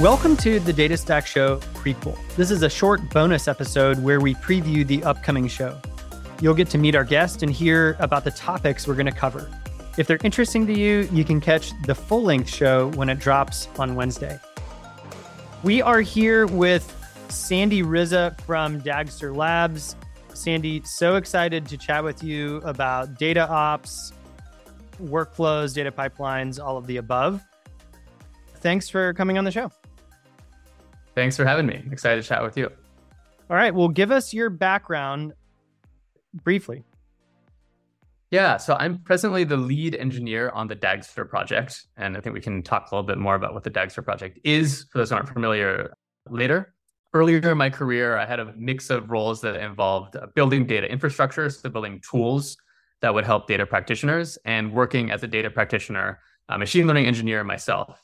[0.00, 2.16] Welcome to the Data Stack Show prequel.
[2.36, 5.76] This is a short bonus episode where we preview the upcoming show.
[6.40, 9.50] You'll get to meet our guest and hear about the topics we're going to cover.
[9.96, 13.66] If they're interesting to you, you can catch the full length show when it drops
[13.76, 14.38] on Wednesday.
[15.64, 16.86] We are here with
[17.28, 19.96] Sandy Ryza from Dagster Labs.
[20.32, 24.12] Sandy, so excited to chat with you about data ops,
[25.02, 27.42] workflows, data pipelines, all of the above.
[28.60, 29.72] Thanks for coming on the show.
[31.18, 31.82] Thanks for having me.
[31.90, 32.70] Excited to chat with you.
[33.50, 33.74] All right.
[33.74, 35.32] Well, give us your background
[36.44, 36.84] briefly.
[38.30, 41.86] Yeah, so I'm presently the lead engineer on the Dagster project.
[41.96, 44.38] And I think we can talk a little bit more about what the Dagster project
[44.44, 45.92] is for those who aren't familiar
[46.30, 46.72] later.
[47.12, 51.50] Earlier in my career, I had a mix of roles that involved building data infrastructure,
[51.50, 52.56] so building tools
[53.00, 57.42] that would help data practitioners, and working as a data practitioner, a machine learning engineer
[57.42, 58.00] myself.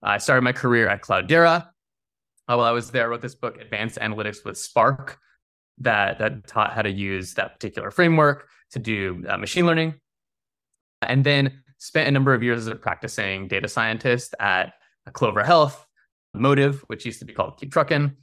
[0.00, 1.70] I started my career at Cloudera,
[2.48, 5.18] uh, while I was there, I wrote this book, Advanced Analytics with Spark,
[5.78, 9.94] that, that taught how to use that particular framework to do uh, machine learning.
[11.02, 14.72] And then spent a number of years as a practicing data scientist at
[15.12, 15.86] Clover Health,
[16.34, 18.16] Motive, which used to be called Keep Truckin',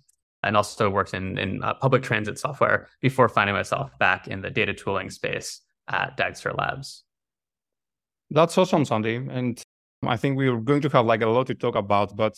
[0.44, 4.50] and also worked in, in uh, public transit software before finding myself back in the
[4.50, 7.04] data tooling space at Dagster Labs.
[8.30, 9.16] That's awesome, Sandy.
[9.16, 9.62] And
[10.04, 12.38] I think we are going to have like a lot to talk about, but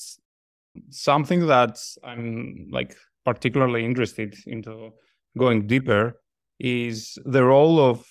[0.90, 4.92] something that I'm like particularly interested into
[5.38, 6.20] going deeper
[6.60, 8.06] is the role of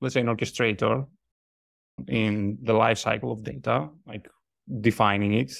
[0.00, 1.06] let's say an orchestrator
[2.08, 4.28] in the life cycle of data, like
[4.80, 5.52] defining it,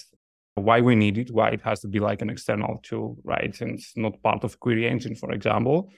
[0.55, 3.61] why we need it, why it has to be like an external tool, right?
[3.61, 5.91] And not part of query engine, for example.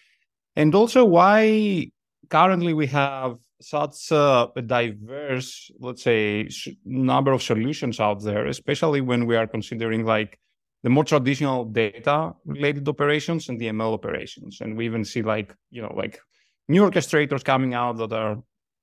[0.54, 1.90] And also why
[2.30, 6.48] currently we have such a diverse, let's say,
[6.84, 10.38] number of solutions out there, especially when we are considering like
[10.86, 14.60] the more traditional data related operations and the ML operations.
[14.60, 16.20] And we even see like, you know, like
[16.68, 18.36] new orchestrators coming out that are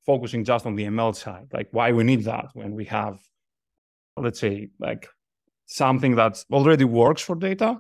[0.06, 1.48] focusing just on the ML side.
[1.54, 3.20] Like why we need that when we have,
[4.18, 5.08] let's say, like
[5.66, 7.80] something that already works for data.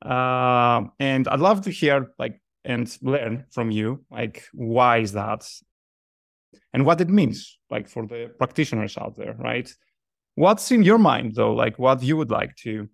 [0.00, 5.44] Uh, and I'd love to hear like and learn from you, like why is that?
[6.72, 9.68] And what it means, like for the practitioners out there, right?
[10.36, 11.54] What's in your mind though?
[11.54, 12.88] Like what you would like to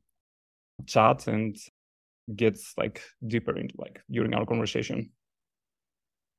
[0.87, 1.57] chat and
[2.35, 5.11] gets like deeper into like during our conversation.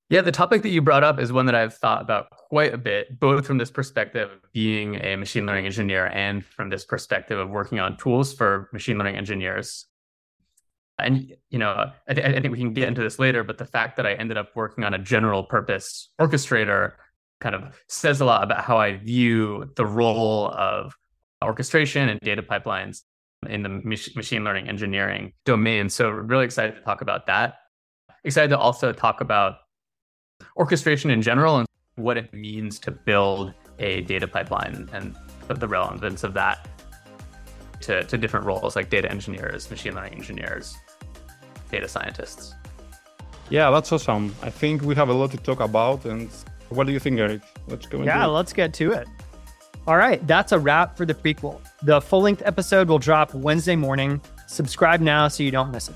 [0.09, 2.77] Yeah, the topic that you brought up is one that I've thought about quite a
[2.77, 7.39] bit, both from this perspective of being a machine learning engineer and from this perspective
[7.39, 9.85] of working on tools for machine learning engineers.
[10.99, 13.65] And you know, I, th- I think we can get into this later, but the
[13.65, 16.93] fact that I ended up working on a general purpose orchestrator
[17.39, 20.93] kind of says a lot about how I view the role of
[21.41, 23.03] orchestration and data pipelines
[23.49, 25.89] in the mach- machine learning engineering domain.
[25.89, 27.55] So really excited to talk about that.
[28.23, 29.55] Excited to also talk about
[30.57, 35.15] orchestration in general and what it means to build a data pipeline and
[35.47, 36.67] the relevance of that
[37.81, 40.77] to, to different roles like data engineers, machine learning engineers,
[41.71, 42.53] data scientists.
[43.49, 44.33] Yeah, that's awesome.
[44.41, 46.05] I think we have a lot to talk about.
[46.05, 46.29] And
[46.69, 47.41] what do you think, Eric?
[47.67, 48.01] Let's go.
[48.03, 49.07] Yeah, let's get to it.
[49.87, 51.59] All right, that's a wrap for the prequel.
[51.81, 54.21] The full length episode will drop Wednesday morning.
[54.47, 55.95] Subscribe now so you don't miss it.